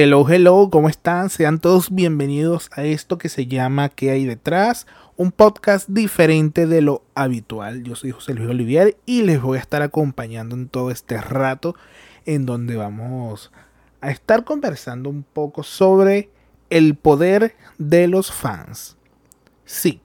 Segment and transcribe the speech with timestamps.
[0.00, 1.28] Hello, hello, ¿cómo están?
[1.28, 4.86] Sean todos bienvenidos a esto que se llama ¿Qué hay detrás?
[5.16, 7.82] Un podcast diferente de lo habitual.
[7.82, 11.74] Yo soy José Luis Olivier y les voy a estar acompañando en todo este rato
[12.26, 13.50] en donde vamos
[14.00, 16.30] a estar conversando un poco sobre
[16.70, 18.96] el poder de los fans.
[19.64, 20.00] Sí,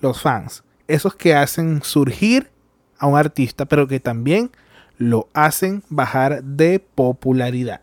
[0.00, 2.48] los fans, esos que hacen surgir
[2.96, 4.50] a un artista, pero que también
[4.96, 7.82] lo hacen bajar de popularidad.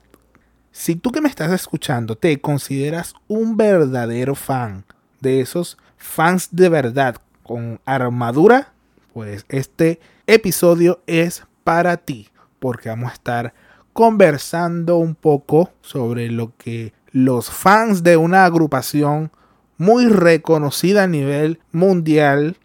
[0.80, 4.86] Si tú que me estás escuchando te consideras un verdadero fan
[5.20, 8.74] de esos fans de verdad con armadura,
[9.12, 13.54] pues este episodio es para ti, porque vamos a estar
[13.92, 19.32] conversando un poco sobre lo que los fans de una agrupación
[19.80, 22.56] muy reconocida a nivel mundial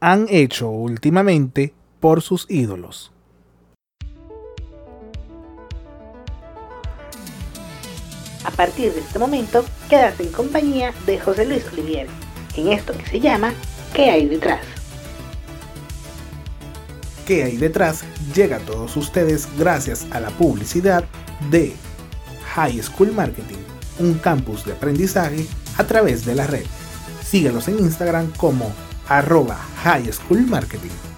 [0.00, 3.12] han hecho últimamente por sus ídolos.
[8.44, 12.06] A partir de este momento, quedas en compañía de José Luis Olivier,
[12.56, 13.52] en esto que se llama
[13.92, 14.60] ¿Qué hay detrás?
[17.26, 18.02] ¿Qué hay detrás?
[18.34, 21.04] Llega a todos ustedes gracias a la publicidad
[21.50, 21.74] de
[22.54, 23.58] High School Marketing,
[23.98, 26.64] un campus de aprendizaje a través de la red.
[27.22, 28.72] Síguelos en Instagram como
[29.06, 31.09] arroba High School Marketing.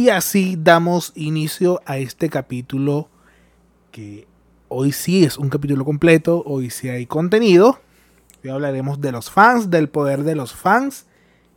[0.00, 3.10] Y así damos inicio a este capítulo
[3.92, 4.26] que
[4.68, 7.80] hoy sí es un capítulo completo, hoy sí hay contenido.
[8.42, 11.04] Hoy hablaremos de los fans, del poder de los fans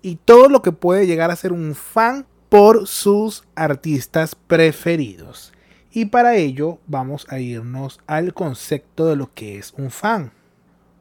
[0.02, 5.54] y todo lo que puede llegar a ser un fan por sus artistas preferidos.
[5.94, 10.34] Y para ello vamos a irnos al concepto de lo que es un fan.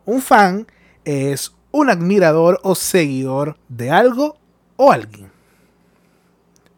[0.04, 0.68] Un fan
[1.04, 4.36] es un admirador o seguidor de algo
[4.76, 5.31] o alguien.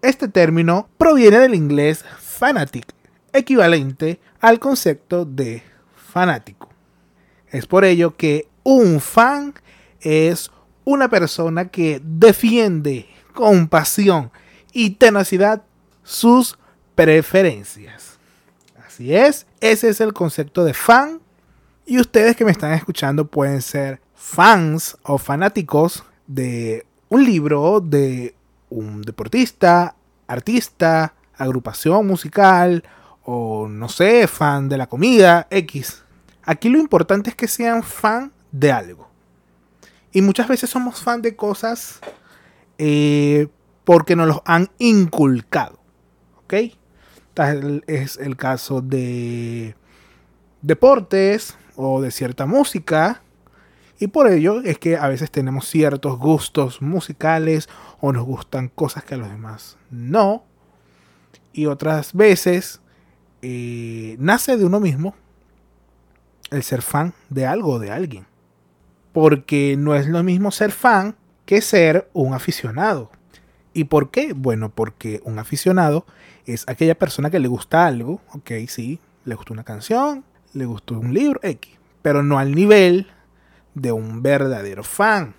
[0.04, 2.84] Este término proviene del inglés fanatic,
[3.32, 5.62] equivalente al concepto de
[5.96, 6.68] fanático.
[7.48, 9.54] Es por ello que un fan
[10.02, 10.50] es
[10.84, 14.30] una persona que defiende con pasión
[14.74, 15.62] y tenacidad
[16.02, 16.58] sus
[16.94, 18.18] preferencias.
[18.86, 21.18] Así es, ese es el concepto de fan.
[21.86, 28.34] Y ustedes que me están escuchando pueden ser fans o fanáticos de un libro, de
[28.74, 29.94] un deportista,
[30.26, 32.84] artista, agrupación musical
[33.22, 36.02] o no sé, fan de la comida, X.
[36.42, 39.08] Aquí lo importante es que sean fan de algo.
[40.12, 42.00] Y muchas veces somos fan de cosas
[42.78, 43.48] eh,
[43.84, 45.78] porque nos los han inculcado.
[46.44, 46.54] ¿Ok?
[47.32, 49.74] Tal es el caso de
[50.62, 53.23] deportes o de cierta música
[53.98, 57.68] y por ello es que a veces tenemos ciertos gustos musicales
[58.00, 60.44] o nos gustan cosas que a los demás no.
[61.52, 62.80] Y otras veces
[63.42, 65.14] eh, nace de uno mismo
[66.50, 68.26] el ser fan de algo o de alguien.
[69.12, 71.14] Porque no es lo mismo ser fan
[71.46, 73.10] que ser un aficionado.
[73.72, 74.32] ¿Y por qué?
[74.32, 76.04] Bueno, porque un aficionado
[76.46, 80.98] es aquella persona que le gusta algo, ok, sí, le gustó una canción, le gustó
[80.98, 81.72] un libro, X,
[82.02, 83.08] pero no al nivel
[83.74, 85.34] de un verdadero fan,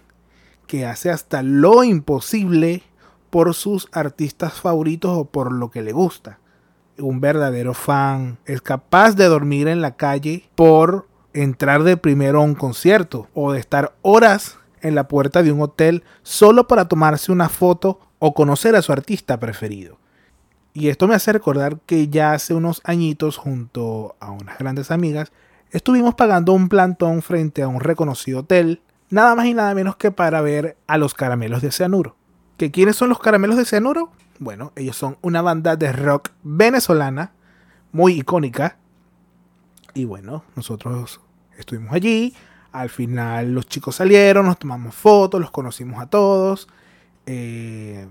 [0.67, 2.83] que hace hasta lo imposible
[3.29, 6.39] por sus artistas favoritos o por lo que le gusta.
[6.97, 12.43] Un verdadero fan es capaz de dormir en la calle por entrar de primero a
[12.43, 17.31] un concierto o de estar horas en la puerta de un hotel solo para tomarse
[17.31, 19.97] una foto o conocer a su artista preferido.
[20.73, 25.31] Y esto me hace recordar que ya hace unos añitos junto a unas grandes amigas
[25.75, 30.09] estuvimos pagando un plantón frente a un reconocido hotel, nada más y nada menos que
[30.09, 32.15] para ver a los caramelos de cianuro.
[32.55, 34.09] ¿Que quiénes son los caramelos de cianuro?
[34.39, 37.33] Bueno, ellos son una banda de rock venezolana
[37.91, 38.77] muy icónica.
[39.93, 41.19] Y bueno, nosotros
[41.57, 42.33] estuvimos allí.
[42.71, 46.69] Al final los chicos salieron, nos tomamos fotos, los conocimos a todos.
[47.25, 48.07] Eh,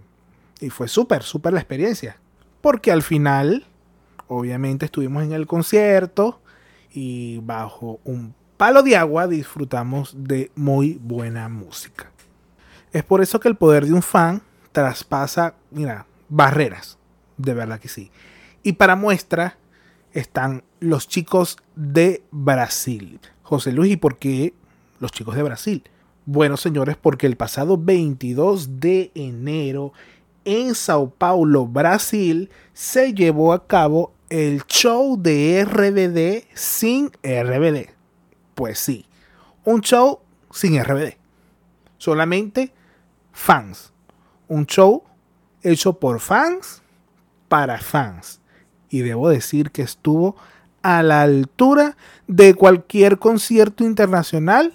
[0.61, 2.19] y fue súper, súper la experiencia.
[2.61, 3.65] Porque al final,
[4.29, 6.43] obviamente estuvimos en el concierto
[6.95, 12.11] y bajo un palo de agua disfrutamos de muy buena música.
[12.93, 16.97] Es por eso que el poder de un fan traspasa, mira, barreras.
[17.37, 18.13] De verdad que sí.
[18.63, 19.59] Y para muestra
[20.13, 23.19] están los chicos de Brasil.
[23.43, 24.55] José Luis, ¿y por qué
[25.01, 25.83] los chicos de Brasil?
[26.25, 29.93] Bueno, señores, porque el pasado 22 de enero
[30.45, 37.91] en Sao Paulo, Brasil, se llevó a cabo el show de RBD sin RBD.
[38.57, 39.07] Pues sí,
[39.65, 41.17] un show sin RBD.
[41.99, 42.73] Solamente
[43.31, 43.93] fans.
[44.49, 45.05] Un show
[45.63, 46.83] hecho por fans
[47.49, 48.41] para fans.
[48.91, 50.35] y debo decir que estuvo
[50.83, 51.97] a la altura
[52.27, 54.73] de cualquier concierto internacional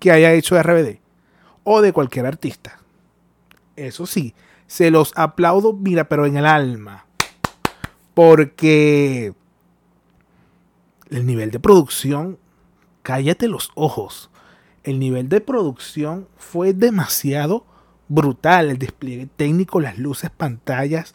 [0.00, 0.98] que haya hecho RBD
[1.62, 2.80] o de cualquier artista.
[3.76, 4.34] Eso sí,
[4.66, 7.07] se los aplaudo, mira, pero en el alma.
[8.18, 9.32] Porque
[11.08, 12.36] el nivel de producción,
[13.04, 14.28] cállate los ojos.
[14.82, 17.64] El nivel de producción fue demasiado
[18.08, 18.70] brutal.
[18.70, 21.14] El despliegue técnico, las luces, pantallas,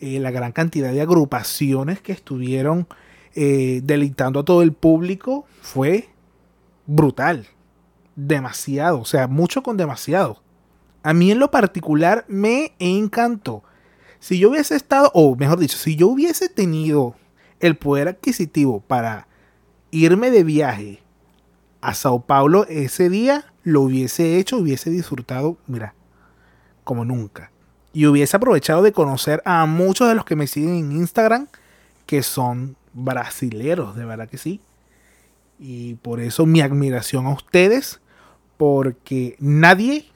[0.00, 2.88] eh, la gran cantidad de agrupaciones que estuvieron
[3.34, 6.08] eh, deleitando a todo el público fue
[6.86, 7.46] brutal.
[8.16, 10.42] Demasiado, o sea, mucho con demasiado.
[11.02, 13.64] A mí en lo particular me encantó.
[14.20, 17.14] Si yo hubiese estado, o mejor dicho, si yo hubiese tenido
[17.60, 19.28] el poder adquisitivo para
[19.90, 21.02] irme de viaje
[21.80, 25.94] a Sao Paulo ese día, lo hubiese hecho, hubiese disfrutado, mira,
[26.84, 27.50] como nunca.
[27.92, 31.48] Y hubiese aprovechado de conocer a muchos de los que me siguen en Instagram,
[32.06, 34.60] que son brasileros, de verdad que sí.
[35.58, 38.00] Y por eso mi admiración a ustedes,
[38.56, 40.06] porque nadie,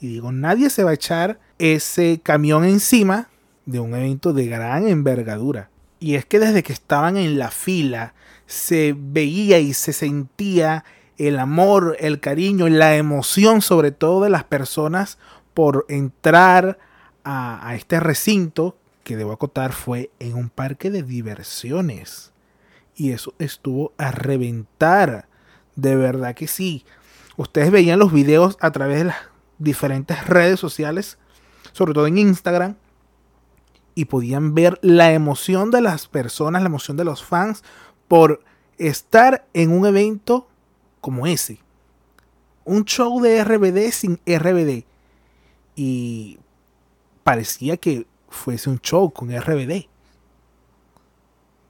[0.00, 3.28] y digo, nadie se va a echar ese camión encima
[3.66, 5.70] de un evento de gran envergadura.
[6.00, 8.14] Y es que desde que estaban en la fila
[8.46, 10.84] se veía y se sentía
[11.16, 15.18] el amor, el cariño la emoción sobre todo de las personas
[15.54, 16.78] por entrar
[17.22, 22.32] a, a este recinto que debo acotar fue en un parque de diversiones.
[22.96, 25.28] Y eso estuvo a reventar.
[25.76, 26.84] De verdad que sí.
[27.36, 29.16] Ustedes veían los videos a través de las
[29.58, 31.18] diferentes redes sociales,
[31.72, 32.76] sobre todo en Instagram,
[33.94, 37.62] y podían ver la emoción de las personas, la emoción de los fans
[38.08, 38.42] por
[38.78, 40.48] estar en un evento
[41.00, 41.58] como ese.
[42.64, 44.84] Un show de RBD sin RBD.
[45.74, 46.38] Y
[47.24, 49.86] parecía que fuese un show con RBD.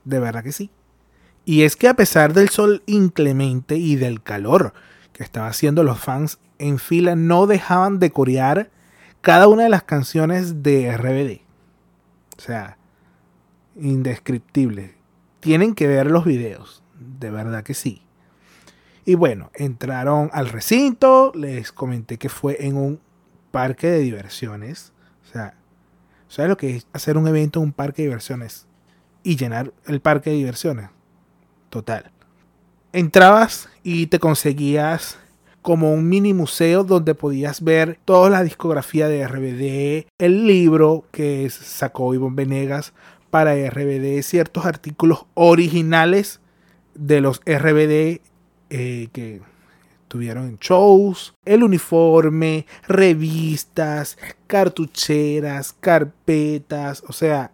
[0.04, 0.70] De verdad que sí.
[1.44, 4.72] Y es que a pesar del sol inclemente y del calor
[5.12, 8.70] que estaban haciendo los fans en fila, no dejaban de corear
[9.20, 11.41] cada una de las canciones de RBD.
[12.42, 12.76] Sea,
[13.76, 14.96] indescriptible.
[15.38, 16.82] Tienen que ver los videos.
[16.98, 18.02] De verdad que sí.
[19.04, 21.30] Y bueno, entraron al recinto.
[21.36, 23.00] Les comenté que fue en un
[23.52, 24.92] parque de diversiones.
[25.22, 25.54] O sea,
[26.26, 28.66] ¿sabes lo que es hacer un evento en un parque de diversiones?
[29.22, 30.90] Y llenar el parque de diversiones.
[31.70, 32.10] Total.
[32.92, 35.16] Entrabas y te conseguías
[35.62, 41.48] como un mini museo donde podías ver toda la discografía de RBD, el libro que
[41.50, 42.92] sacó Ivonne Venegas
[43.30, 46.40] para RBD, ciertos artículos originales
[46.94, 48.20] de los RBD
[48.70, 49.40] eh, que
[50.08, 57.52] tuvieron en shows, el uniforme, revistas, cartucheras, carpetas, o sea,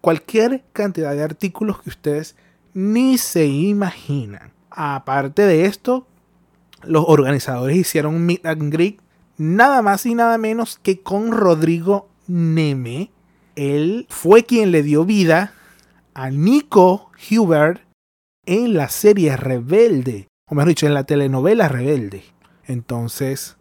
[0.00, 2.36] cualquier cantidad de artículos que ustedes
[2.72, 4.52] ni se imaginan.
[4.70, 6.06] Aparte de esto,
[6.82, 9.00] los organizadores hicieron meet and greet
[9.36, 13.10] nada más y nada menos que con Rodrigo Neme.
[13.56, 15.54] Él fue quien le dio vida
[16.14, 17.82] a Nico Hubert
[18.46, 22.24] en la serie Rebelde, o mejor dicho, en la telenovela Rebelde.
[22.66, 23.56] Entonces,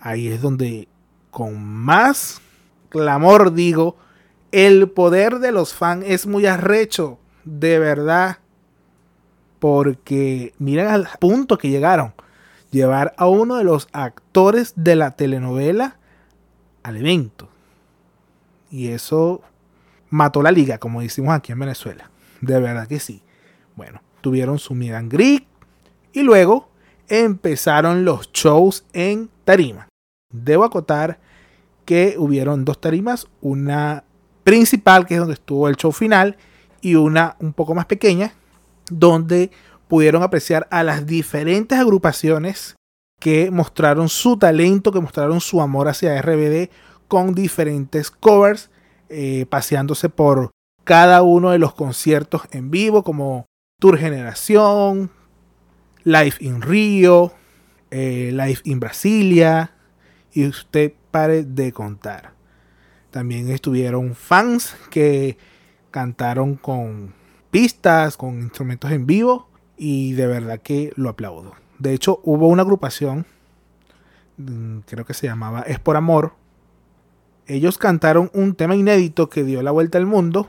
[0.00, 0.88] ahí es donde
[1.30, 2.40] con más
[2.88, 3.96] clamor digo,
[4.52, 8.38] el poder de los fans es muy arrecho, de verdad.
[9.58, 12.14] Porque miren al punto que llegaron
[12.70, 15.96] llevar a uno de los actores de la telenovela
[16.82, 17.48] al evento.
[18.70, 19.42] Y eso
[20.08, 22.10] mató la liga, como decimos aquí en Venezuela.
[22.40, 23.22] De verdad que sí.
[23.76, 25.08] Bueno, tuvieron su Miran
[26.12, 26.70] y luego
[27.08, 29.88] empezaron los shows en tarima.
[30.32, 31.18] Debo acotar
[31.84, 34.04] que hubieron dos tarimas, una
[34.44, 36.36] principal, que es donde estuvo el show final,
[36.80, 38.32] y una un poco más pequeña,
[38.90, 39.50] donde
[39.90, 42.76] pudieron apreciar a las diferentes agrupaciones
[43.18, 46.70] que mostraron su talento, que mostraron su amor hacia RBD
[47.08, 48.70] con diferentes covers,
[49.08, 50.52] eh, paseándose por
[50.84, 53.46] cada uno de los conciertos en vivo, como
[53.80, 55.10] Tour Generación,
[56.04, 57.32] Live in Rio,
[57.90, 59.74] eh, Live in Brasilia,
[60.32, 62.34] y usted pare de contar.
[63.10, 65.36] También estuvieron fans que
[65.90, 67.12] cantaron con
[67.50, 69.49] pistas, con instrumentos en vivo
[69.80, 71.54] y de verdad que lo aplaudo.
[71.78, 73.24] De hecho, hubo una agrupación,
[74.36, 76.34] mm, creo que se llamaba Es por Amor.
[77.46, 80.48] Ellos cantaron un tema inédito que dio la vuelta al mundo,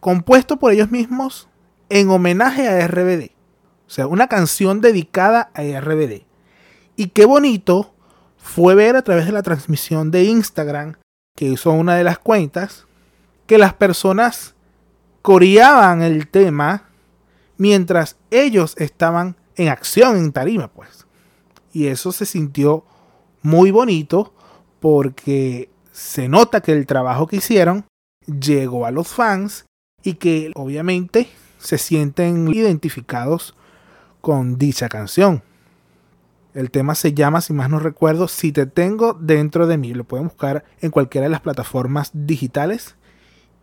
[0.00, 1.48] compuesto por ellos mismos
[1.88, 3.30] en homenaje a RBD.
[3.86, 6.26] O sea, una canción dedicada a RBD.
[6.96, 7.94] Y qué bonito
[8.36, 10.96] fue ver a través de la transmisión de Instagram
[11.38, 12.86] que hizo una de las cuentas
[13.46, 14.54] que las personas
[15.22, 16.89] coreaban el tema
[17.60, 21.06] mientras ellos estaban en acción en tarima, pues.
[21.74, 22.86] Y eso se sintió
[23.42, 24.32] muy bonito
[24.80, 27.84] porque se nota que el trabajo que hicieron
[28.26, 29.66] llegó a los fans
[30.02, 33.54] y que obviamente se sienten identificados
[34.22, 35.42] con dicha canción.
[36.54, 39.92] El tema se llama, si más no recuerdo, Si te tengo dentro de mí.
[39.92, 42.96] Lo pueden buscar en cualquiera de las plataformas digitales.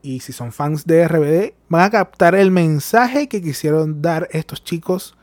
[0.01, 4.63] Y si son fans de RBD, van a captar el mensaje que quisieron dar estos
[4.63, 5.17] chicos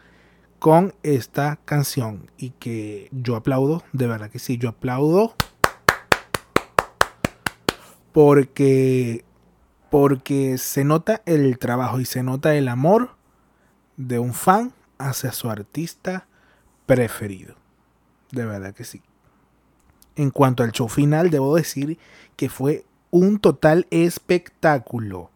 [0.58, 2.30] con esta canción.
[2.36, 5.34] Y que yo aplaudo, de verdad que sí, yo aplaudo.
[8.12, 9.24] Porque,
[9.90, 13.10] porque se nota el trabajo y se nota el amor
[13.96, 16.26] de un fan hacia su artista
[16.86, 17.56] preferido.
[18.30, 19.02] De verdad que sí.
[20.16, 21.98] En cuanto al show final, debo decir
[22.36, 22.84] que fue
[23.14, 25.30] un total espectáculo.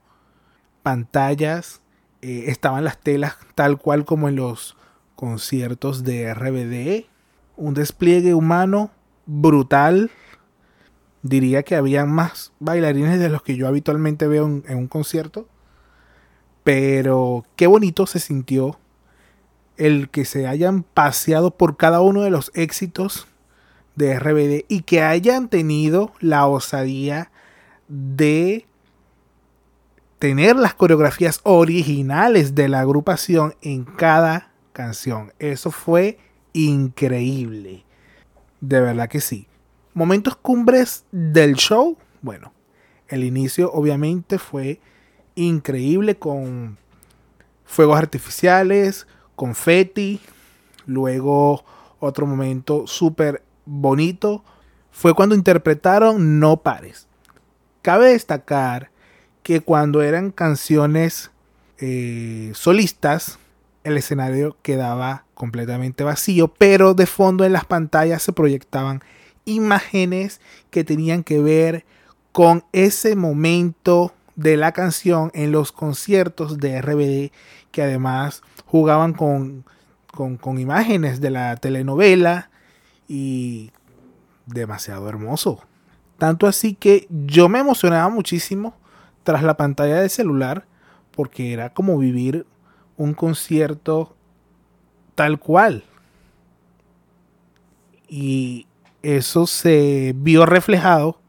[0.82, 1.80] Pantallas,
[2.22, 4.76] eh, estaban las telas tal cual como en los
[5.14, 7.06] conciertos de RBD.
[7.56, 8.90] Un despliegue humano
[9.26, 10.10] brutal.
[11.22, 15.46] Diría que había más bailarines de los que yo habitualmente veo en un concierto.
[16.64, 18.76] Pero qué bonito se sintió
[19.76, 23.28] el que se hayan paseado por cada uno de los éxitos
[23.94, 27.30] de RBD y que hayan tenido la osadía
[27.88, 28.66] de
[30.18, 35.32] tener las coreografías originales de la agrupación en cada canción.
[35.38, 36.18] Eso fue
[36.52, 37.84] increíble.
[38.60, 39.46] De verdad que sí.
[39.94, 41.96] Momentos cumbres del show.
[42.20, 42.52] Bueno,
[43.08, 44.80] el inicio obviamente fue
[45.34, 46.78] increíble con
[47.64, 50.20] fuegos artificiales, confetti.
[50.86, 51.64] Luego
[52.00, 54.44] otro momento súper bonito
[54.90, 57.07] fue cuando interpretaron No Pares.
[57.88, 58.90] Cabe destacar
[59.42, 61.30] que cuando eran canciones
[61.78, 63.38] eh, solistas,
[63.82, 69.00] el escenario quedaba completamente vacío, pero de fondo en las pantallas se proyectaban
[69.46, 71.86] imágenes que tenían que ver
[72.30, 77.32] con ese momento de la canción en los conciertos de RBD
[77.72, 79.64] que además jugaban con,
[80.14, 82.50] con, imágenes de la telenovela
[83.08, 83.70] y
[84.44, 85.62] demasiado hermoso.
[86.18, 88.74] Tanto así que yo me emocionaba muchísimo
[89.22, 90.66] tras la pantalla del celular
[91.12, 92.46] porque era como vivir
[92.96, 94.16] un concierto
[95.14, 95.84] tal cual.
[98.08, 98.66] Y
[99.02, 101.20] eso se vio reflejado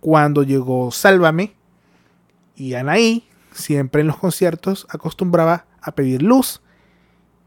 [0.00, 1.54] cuando llegó Sálvame
[2.56, 6.60] y Anaí siempre en los conciertos acostumbraba a pedir luz.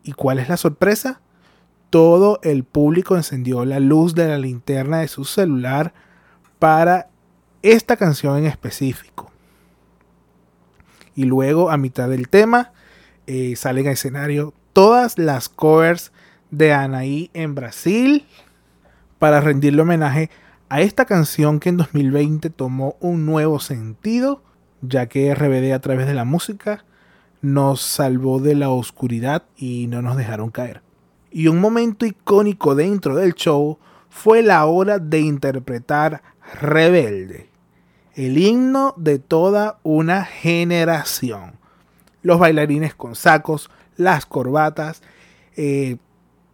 [0.03, 1.19] ¿Y cuál es la sorpresa?
[1.89, 5.93] Todo el público encendió la luz de la linterna de su celular
[6.65, 7.09] para
[7.61, 9.31] esta canción en específico.
[11.13, 12.71] Y luego, a mitad del tema,
[13.27, 16.11] eh, salen a escenario todas las covers
[16.49, 18.25] de Anaí en Brasil
[19.19, 20.31] para rendirle homenaje
[20.67, 24.41] a esta canción que en 2020 tomó un nuevo sentido
[24.81, 26.83] ya que RBD a través de la música
[27.43, 30.81] nos salvó de la oscuridad y no nos dejaron caer.
[31.29, 33.77] Y un momento icónico dentro del show
[34.09, 36.21] fue la hora de interpretar
[36.59, 37.49] Rebelde,
[38.13, 41.53] el himno de toda una generación.
[42.21, 45.01] Los bailarines con sacos, las corbatas,
[45.57, 45.97] eh,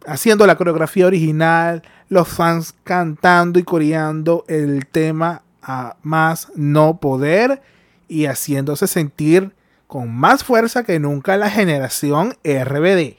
[0.06, 7.62] haciendo la coreografía original, los fans cantando y coreando el tema a más no poder
[8.08, 9.54] y haciéndose sentir
[9.86, 13.16] con más fuerza que nunca la generación RBD.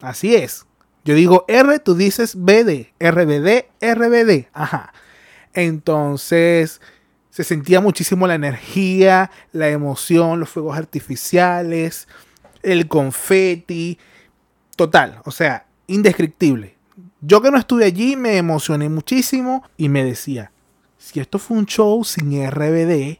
[0.00, 0.67] Así es.
[1.08, 4.48] Yo digo R, tú dices BD, RBD, RBD.
[4.52, 4.92] Ajá.
[5.54, 6.82] Entonces
[7.30, 12.08] se sentía muchísimo la energía, la emoción, los fuegos artificiales,
[12.62, 13.98] el confeti.
[14.76, 16.76] Total, o sea, indescriptible.
[17.22, 20.52] Yo que no estuve allí me emocioné muchísimo y me decía,
[20.98, 23.18] si esto fue un show sin RBD,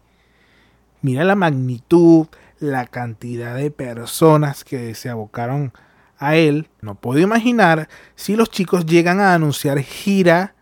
[1.01, 2.27] Mira la magnitud,
[2.59, 5.73] la cantidad de personas que se abocaron
[6.19, 6.69] a él.
[6.81, 10.55] No puedo imaginar si los chicos llegan a anunciar gira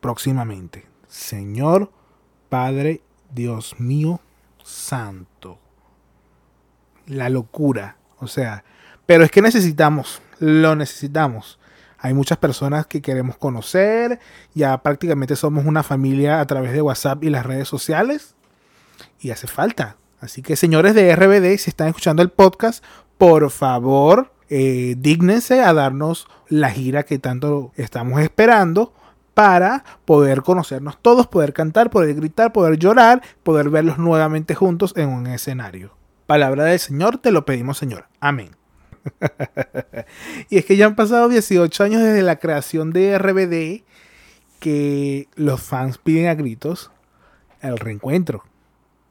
[0.00, 0.86] próximamente.
[1.08, 1.90] Señor
[2.48, 4.20] Padre Dios mío
[4.62, 5.58] santo.
[7.06, 7.96] La locura.
[8.18, 8.64] O sea,
[9.06, 11.58] pero es que necesitamos, lo necesitamos.
[11.98, 14.20] Hay muchas personas que queremos conocer.
[14.54, 18.36] Ya prácticamente somos una familia a través de WhatsApp y las redes sociales
[19.20, 19.96] y hace falta.
[20.20, 22.84] Así que señores de RBD, si están escuchando el podcast,
[23.18, 28.92] por favor, eh, dígnense a darnos la gira que tanto estamos esperando
[29.34, 35.10] para poder conocernos todos, poder cantar, poder gritar, poder llorar, poder verlos nuevamente juntos en
[35.10, 35.92] un escenario.
[36.26, 38.06] Palabra del Señor, te lo pedimos Señor.
[38.20, 38.50] Amén.
[40.50, 43.84] y es que ya han pasado 18 años desde la creación de RBD
[44.58, 46.90] que los fans piden a gritos
[47.60, 48.44] el reencuentro.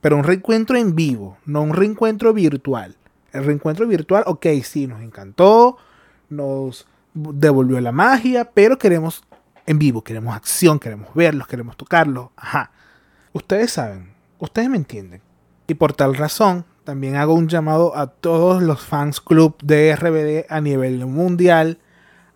[0.01, 2.97] Pero un reencuentro en vivo, no un reencuentro virtual.
[3.31, 5.77] El reencuentro virtual, ok, sí, nos encantó,
[6.29, 9.24] nos devolvió la magia, pero queremos
[9.65, 12.29] en vivo, queremos acción, queremos verlos, queremos tocarlos.
[12.36, 12.72] Ajá.
[13.34, 15.22] Ustedes saben, ustedes me entienden.
[15.67, 20.46] Y por tal razón, también hago un llamado a todos los fans club de RBD
[20.50, 21.79] a nivel mundial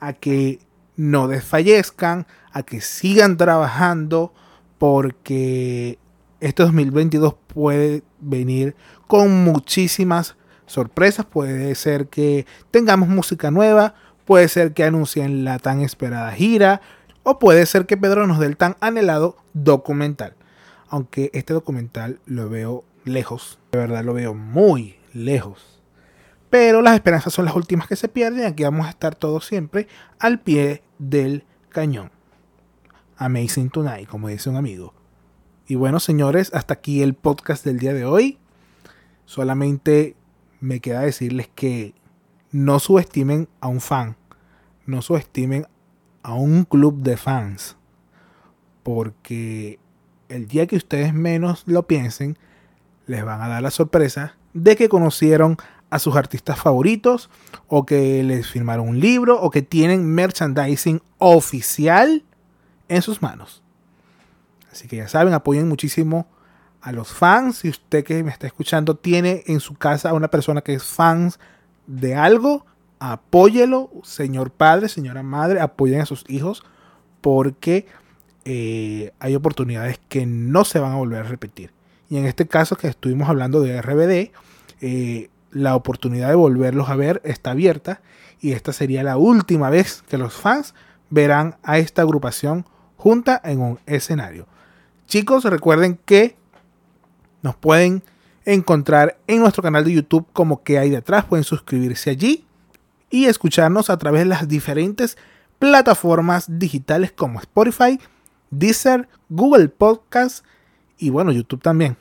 [0.01, 0.59] a que
[0.97, 4.33] no desfallezcan, a que sigan trabajando,
[4.77, 5.99] porque
[6.41, 8.75] este 2022 puede venir
[9.07, 10.35] con muchísimas
[10.71, 11.25] sorpresas.
[11.25, 16.81] Puede ser que tengamos música nueva, puede ser que anuncien la tan esperada gira,
[17.23, 20.35] o puede ser que Pedro nos dé el tan anhelado documental.
[20.89, 25.79] Aunque este documental lo veo lejos, de verdad lo veo muy lejos.
[26.49, 28.45] Pero las esperanzas son las últimas que se pierden.
[28.45, 29.87] Aquí vamos a estar todos siempre
[30.19, 32.11] al pie del cañón.
[33.15, 34.93] Amazing Tonight, como dice un amigo.
[35.67, 38.37] Y bueno, señores, hasta aquí el podcast del día de hoy.
[39.25, 40.17] Solamente
[40.61, 41.93] me queda decirles que
[42.51, 44.15] no subestimen a un fan.
[44.85, 45.67] No subestimen
[46.23, 47.75] a un club de fans.
[48.83, 49.79] Porque
[50.29, 52.37] el día que ustedes menos lo piensen,
[53.07, 55.57] les van a dar la sorpresa de que conocieron
[55.89, 57.29] a sus artistas favoritos
[57.67, 62.23] o que les firmaron un libro o que tienen merchandising oficial
[62.87, 63.61] en sus manos.
[64.71, 66.27] Así que ya saben, apoyen muchísimo
[66.81, 67.57] a los fans.
[67.59, 70.83] Si usted que me está escuchando tiene en su casa a una persona que es
[70.83, 71.39] fans
[71.87, 72.65] de algo,
[72.99, 76.63] apóyelo, señor padre, señora madre, apoyen a sus hijos
[77.21, 77.85] porque
[78.45, 81.71] eh, hay oportunidades que no se van a volver a repetir.
[82.09, 84.31] Y en este caso que estuvimos hablando de RBD,
[84.81, 88.01] eh, la oportunidad de volverlos a ver está abierta
[88.39, 90.73] y esta sería la última vez que los fans
[91.09, 92.65] verán a esta agrupación
[92.97, 94.47] junta en un escenario.
[95.07, 96.35] Chicos, recuerden que
[97.41, 98.03] nos pueden
[98.45, 102.45] encontrar en nuestro canal de YouTube como que hay detrás, pueden suscribirse allí
[103.09, 105.17] y escucharnos a través de las diferentes
[105.59, 107.99] plataformas digitales como Spotify,
[108.49, 110.45] Deezer, Google Podcast
[110.97, 111.97] y bueno, YouTube también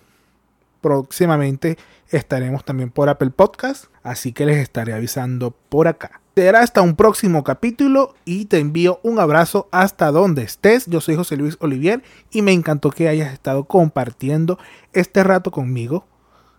[0.81, 6.20] próximamente estaremos también por Apple Podcast, así que les estaré avisando por acá.
[6.37, 10.87] Será hasta un próximo capítulo y te envío un abrazo hasta donde estés.
[10.87, 14.59] Yo soy José Luis Olivier y me encantó que hayas estado compartiendo
[14.93, 16.07] este rato conmigo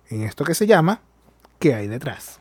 [0.09, 1.01] en esto que se llama
[1.57, 2.40] ¿Qué hay detrás?